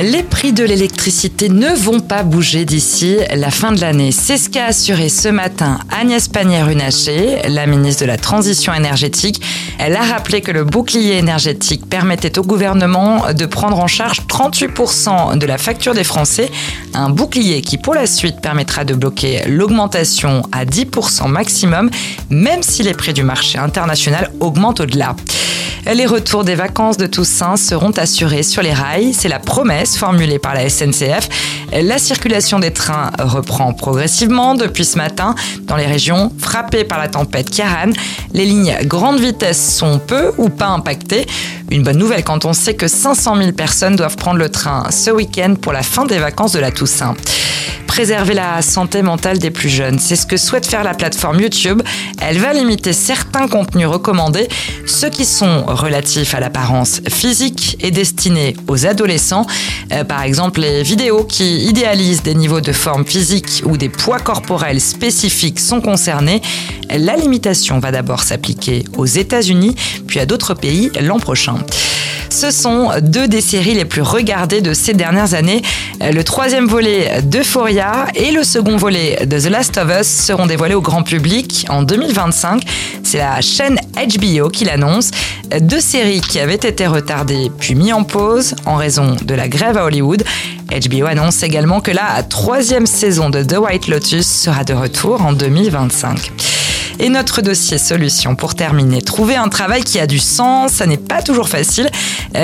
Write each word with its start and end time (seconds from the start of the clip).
Les 0.00 0.24
prix 0.24 0.52
de 0.52 0.64
l'électricité 0.64 1.48
ne 1.48 1.68
vont 1.68 2.00
pas 2.00 2.24
bouger 2.24 2.64
d'ici 2.64 3.16
la 3.32 3.50
fin 3.50 3.70
de 3.70 3.80
l'année. 3.80 4.10
C'est 4.10 4.38
ce 4.38 4.50
qu'a 4.50 4.66
assuré 4.66 5.08
ce 5.08 5.28
matin 5.28 5.78
Agnès 5.88 6.26
Pannier-Runacher, 6.26 7.42
la 7.48 7.66
ministre 7.66 8.02
de 8.02 8.06
la 8.08 8.16
Transition 8.16 8.74
énergétique. 8.74 9.40
Elle 9.78 9.94
a 9.94 10.02
rappelé 10.02 10.40
que 10.40 10.50
le 10.50 10.64
bouclier 10.64 11.18
énergétique 11.18 11.88
permettait 11.88 12.40
au 12.40 12.42
gouvernement 12.42 13.32
de 13.32 13.46
prendre 13.46 13.78
en 13.78 13.86
charge 13.86 14.22
38% 14.22 15.38
de 15.38 15.46
la 15.46 15.58
facture 15.58 15.94
des 15.94 16.04
Français. 16.04 16.50
Un 16.94 17.10
bouclier 17.10 17.60
qui, 17.60 17.78
pour 17.78 17.94
la 17.94 18.06
suite, 18.06 18.40
permettra 18.40 18.84
de 18.84 18.94
bloquer 18.94 19.42
l'augmentation 19.46 20.42
à 20.50 20.64
10% 20.64 21.28
maximum, 21.28 21.88
même 22.30 22.64
si 22.64 22.82
les 22.82 22.94
prix 22.94 23.12
du 23.12 23.22
marché 23.22 23.58
international 23.58 24.32
augmentent 24.40 24.80
au-delà. 24.80 25.14
Les 25.92 26.06
retours 26.06 26.44
des 26.44 26.54
vacances 26.54 26.96
de 26.96 27.06
Toussaint 27.06 27.56
seront 27.56 27.90
assurés 27.90 28.42
sur 28.42 28.62
les 28.62 28.72
rails. 28.72 29.12
C'est 29.12 29.28
la 29.28 29.38
promesse 29.38 29.98
formulée 29.98 30.38
par 30.38 30.54
la 30.54 30.70
SNCF. 30.70 31.28
La 31.72 31.98
circulation 31.98 32.58
des 32.58 32.72
trains 32.72 33.10
reprend 33.18 33.74
progressivement 33.74 34.54
depuis 34.54 34.86
ce 34.86 34.96
matin 34.96 35.34
dans 35.64 35.76
les 35.76 35.84
régions 35.84 36.32
frappées 36.38 36.84
par 36.84 36.98
la 36.98 37.08
tempête 37.08 37.50
Kiaran. 37.50 37.90
Les 38.32 38.46
lignes 38.46 38.74
grande 38.84 39.20
vitesse 39.20 39.76
sont 39.76 39.98
peu 39.98 40.32
ou 40.38 40.48
pas 40.48 40.68
impactées. 40.68 41.26
Une 41.70 41.82
bonne 41.82 41.98
nouvelle 41.98 42.24
quand 42.24 42.46
on 42.46 42.54
sait 42.54 42.74
que 42.74 42.88
500 42.88 43.36
000 43.36 43.52
personnes 43.52 43.96
doivent 43.96 44.16
prendre 44.16 44.38
le 44.38 44.48
train 44.48 44.90
ce 44.90 45.10
week-end 45.10 45.54
pour 45.60 45.74
la 45.74 45.82
fin 45.82 46.06
des 46.06 46.18
vacances 46.18 46.52
de 46.52 46.60
la 46.60 46.70
Toussaint 46.70 47.14
préserver 47.94 48.34
la 48.34 48.60
santé 48.60 49.02
mentale 49.02 49.38
des 49.38 49.52
plus 49.52 49.68
jeunes. 49.68 50.00
C'est 50.00 50.16
ce 50.16 50.26
que 50.26 50.36
souhaite 50.36 50.66
faire 50.66 50.82
la 50.82 50.94
plateforme 50.94 51.40
YouTube. 51.40 51.80
Elle 52.20 52.38
va 52.38 52.52
limiter 52.52 52.92
certains 52.92 53.46
contenus 53.46 53.86
recommandés, 53.86 54.48
ceux 54.84 55.10
qui 55.10 55.24
sont 55.24 55.64
relatifs 55.64 56.34
à 56.34 56.40
l'apparence 56.40 57.02
physique 57.08 57.76
et 57.78 57.92
destinés 57.92 58.56
aux 58.66 58.84
adolescents. 58.84 59.46
Euh, 59.92 60.02
par 60.02 60.22
exemple, 60.22 60.62
les 60.62 60.82
vidéos 60.82 61.22
qui 61.22 61.66
idéalisent 61.66 62.24
des 62.24 62.34
niveaux 62.34 62.60
de 62.60 62.72
forme 62.72 63.06
physique 63.06 63.62
ou 63.64 63.76
des 63.76 63.90
poids 63.90 64.18
corporels 64.18 64.80
spécifiques 64.80 65.60
sont 65.60 65.80
concernées. 65.80 66.42
La 66.90 67.14
limitation 67.14 67.78
va 67.78 67.92
d'abord 67.92 68.24
s'appliquer 68.24 68.82
aux 68.96 69.06
États-Unis, 69.06 69.76
puis 70.08 70.18
à 70.18 70.26
d'autres 70.26 70.54
pays 70.54 70.90
l'an 71.00 71.20
prochain. 71.20 71.58
Ce 72.34 72.50
sont 72.50 72.90
deux 73.00 73.28
des 73.28 73.40
séries 73.40 73.74
les 73.74 73.84
plus 73.84 74.02
regardées 74.02 74.60
de 74.60 74.74
ces 74.74 74.92
dernières 74.92 75.34
années. 75.34 75.62
Le 76.00 76.22
troisième 76.24 76.66
volet 76.66 77.22
d'Euphoria 77.22 78.08
et 78.16 78.32
le 78.32 78.42
second 78.42 78.76
volet 78.76 79.24
de 79.24 79.38
The 79.38 79.48
Last 79.48 79.78
of 79.78 79.88
Us 80.00 80.08
seront 80.08 80.46
dévoilés 80.46 80.74
au 80.74 80.80
grand 80.80 81.04
public 81.04 81.64
en 81.68 81.84
2025. 81.84 82.60
C'est 83.04 83.18
la 83.18 83.40
chaîne 83.40 83.78
HBO 83.94 84.48
qui 84.48 84.64
l'annonce. 84.64 85.12
Deux 85.60 85.78
séries 85.78 86.20
qui 86.20 86.40
avaient 86.40 86.54
été 86.56 86.88
retardées 86.88 87.52
puis 87.56 87.76
mis 87.76 87.92
en 87.92 88.02
pause 88.02 88.56
en 88.66 88.74
raison 88.74 89.14
de 89.24 89.34
la 89.34 89.46
grève 89.46 89.78
à 89.78 89.84
Hollywood. 89.84 90.24
HBO 90.72 91.06
annonce 91.06 91.40
également 91.44 91.80
que 91.80 91.92
la 91.92 92.24
troisième 92.28 92.86
saison 92.86 93.30
de 93.30 93.44
The 93.44 93.58
White 93.58 93.86
Lotus 93.86 94.26
sera 94.26 94.64
de 94.64 94.74
retour 94.74 95.22
en 95.22 95.32
2025. 95.32 96.32
Et 96.98 97.08
notre 97.08 97.42
dossier 97.42 97.78
solution 97.78 98.36
pour 98.36 98.54
terminer. 98.54 99.02
Trouver 99.02 99.36
un 99.36 99.48
travail 99.48 99.82
qui 99.82 99.98
a 99.98 100.06
du 100.06 100.18
sens, 100.18 100.72
ça 100.72 100.86
n'est 100.86 100.96
pas 100.96 101.22
toujours 101.22 101.48
facile, 101.48 101.88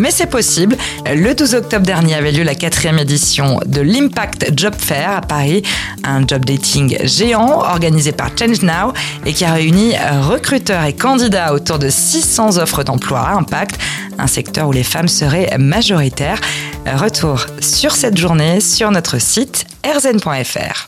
mais 0.00 0.10
c'est 0.10 0.26
possible. 0.26 0.76
Le 1.06 1.34
12 1.34 1.54
octobre 1.54 1.84
dernier 1.84 2.14
avait 2.14 2.32
lieu 2.32 2.42
la 2.42 2.54
quatrième 2.54 2.98
édition 2.98 3.60
de 3.66 3.80
l'Impact 3.80 4.52
Job 4.56 4.74
Fair 4.76 5.10
à 5.10 5.20
Paris, 5.20 5.62
un 6.04 6.26
job 6.26 6.44
dating 6.44 6.96
géant 7.04 7.60
organisé 7.60 8.12
par 8.12 8.30
Change 8.38 8.62
Now 8.62 8.92
et 9.26 9.32
qui 9.32 9.44
a 9.44 9.52
réuni 9.52 9.94
recruteurs 10.22 10.84
et 10.84 10.94
candidats 10.94 11.52
autour 11.52 11.78
de 11.78 11.88
600 11.88 12.58
offres 12.58 12.84
d'emploi 12.84 13.20
à 13.20 13.34
impact, 13.34 13.78
un 14.18 14.26
secteur 14.26 14.68
où 14.68 14.72
les 14.72 14.82
femmes 14.82 15.08
seraient 15.08 15.56
majoritaires. 15.58 16.40
Retour 16.86 17.46
sur 17.60 17.94
cette 17.94 18.16
journée 18.16 18.60
sur 18.60 18.90
notre 18.90 19.20
site 19.20 19.66
rzn.fr 19.84 20.87